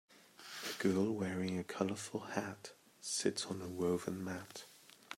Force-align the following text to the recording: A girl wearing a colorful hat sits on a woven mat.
A 0.67 0.81
girl 0.81 1.13
wearing 1.13 1.59
a 1.59 1.63
colorful 1.63 2.21
hat 2.21 2.71
sits 3.01 3.45
on 3.45 3.61
a 3.61 3.67
woven 3.67 4.23
mat. 4.23 4.63